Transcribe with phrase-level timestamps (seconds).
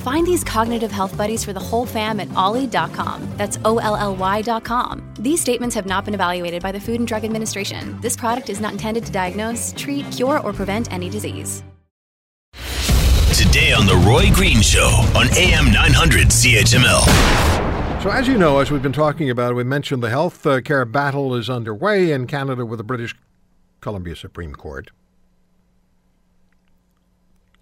[0.00, 3.28] Find these cognitive health buddies for the whole fam at olly.com.
[3.36, 5.12] That's O L L Y.com.
[5.18, 8.00] These statements have not been evaluated by the Food and Drug Administration.
[8.00, 11.62] This product is not intended to diagnose, treat, cure, or prevent any disease.
[13.34, 18.02] Today on The Roy Green Show on AM 900 CHML.
[18.02, 20.86] So, as you know, as we've been talking about, we mentioned the health uh, care
[20.86, 23.14] battle is underway in Canada with the British
[23.82, 24.90] Columbia Supreme Court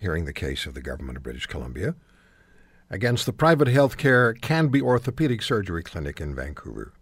[0.00, 1.94] hearing the case of the government of British Columbia
[2.90, 6.92] against the private health healthcare Cambie Orthopedic Surgery Clinic in Vancouver.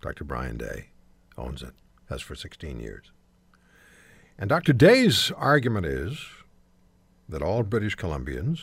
[0.00, 0.24] Dr.
[0.24, 0.88] Brian Day
[1.36, 1.74] owns it,
[2.08, 3.10] has for 16 years.
[4.38, 4.72] And Dr.
[4.72, 6.18] Day's argument is
[7.28, 8.60] that all British Columbians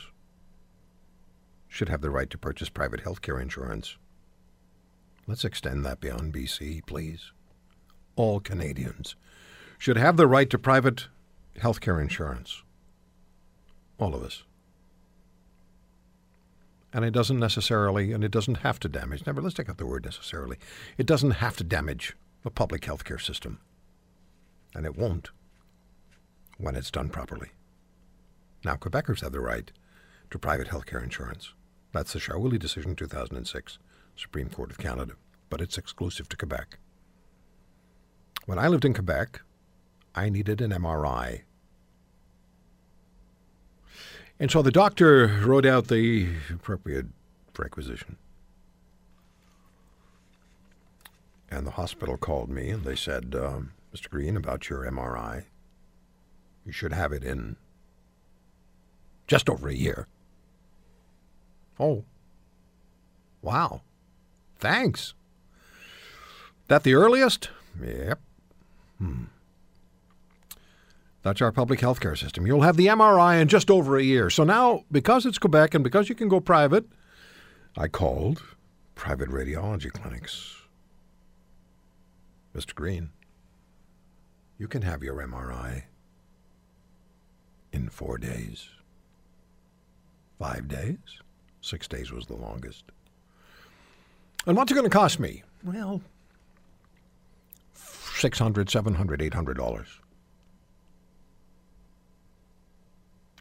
[1.68, 3.98] should have the right to purchase private healthcare insurance.
[5.28, 7.32] Let's extend that beyond BC, please.
[8.16, 9.16] All Canadians
[9.78, 11.08] should have the right to private
[11.58, 12.64] healthcare insurance.
[13.98, 14.44] All of us
[16.94, 19.86] and it doesn't necessarily, and it doesn't have to damage, never, let's take out the
[19.86, 20.58] word necessarily,
[20.98, 23.60] it doesn't have to damage the public healthcare system.
[24.74, 25.32] And it won't
[26.58, 27.50] when it's done properly.
[28.64, 29.72] Now, Quebecers have the right
[30.30, 31.54] to private healthcare insurance.
[31.92, 33.80] That's the Chaoulli decision 2006,
[34.16, 35.14] Supreme Court of Canada,
[35.50, 36.78] but it's exclusive to Quebec.
[38.46, 39.42] When I lived in Quebec,
[40.16, 41.42] I needed an MRI
[44.42, 47.06] and so the doctor wrote out the appropriate
[47.56, 48.18] requisition.
[51.52, 54.10] And the hospital called me and they said, um, Mr.
[54.10, 55.44] Green, about your MRI.
[56.66, 57.56] You should have it in
[59.28, 60.08] just over a year.
[61.80, 62.04] Oh,
[63.44, 63.82] wow.
[64.58, 65.14] Thanks.
[66.68, 67.50] That the earliest?
[67.80, 68.20] Yep.
[68.98, 69.24] Hmm.
[71.24, 72.48] That's our public health care system.
[72.48, 74.30] You'll have the MRI in just over a year.
[74.30, 76.86] So now, because it's Quebec and because you can go private,
[77.78, 78.42] I called
[78.96, 80.56] private radiology clinics.
[82.56, 82.74] Mr.
[82.74, 83.10] Green,
[84.58, 85.84] you can have your MRI
[87.72, 88.68] in four days.
[90.40, 90.98] Five days?
[91.62, 92.86] Six days was the longest.
[94.48, 95.44] And what's it going to cost me?
[95.64, 96.02] Well,
[97.76, 99.86] $600, $700, $800.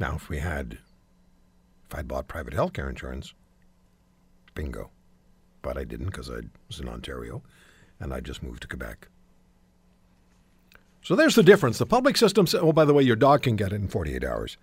[0.00, 0.78] Now, if we had,
[1.88, 3.34] if I'd bought private health care insurance,
[4.54, 4.90] bingo.
[5.60, 7.42] But I didn't because I was in Ontario
[8.00, 9.08] and I just moved to Quebec.
[11.02, 11.76] So there's the difference.
[11.76, 14.56] The public system, oh, by the way, your dog can get it in 48 hours.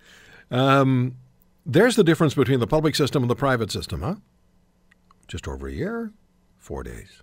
[0.50, 1.18] Um,
[1.66, 4.16] there's the difference between the public system and the private system, huh?
[5.28, 6.12] Just over a year,
[6.58, 7.22] four days.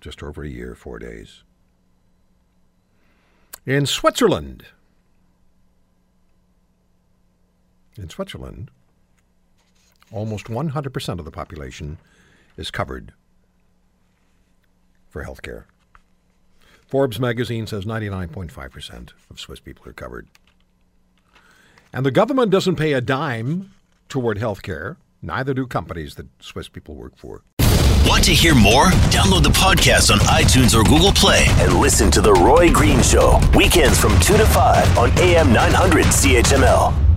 [0.00, 1.42] Just over a year, four days.
[3.64, 4.66] In Switzerland,
[7.98, 8.70] In Switzerland,
[10.10, 11.98] almost 100% of the population
[12.56, 13.12] is covered
[15.10, 15.66] for health care.
[16.86, 20.26] Forbes magazine says 99.5% of Swiss people are covered.
[21.92, 23.72] And the government doesn't pay a dime
[24.08, 27.42] toward health care, neither do companies that Swiss people work for.
[28.06, 28.86] Want to hear more?
[29.10, 33.38] Download the podcast on iTunes or Google Play and listen to The Roy Green Show,
[33.54, 37.11] weekends from 2 to 5 on AM 900 CHML.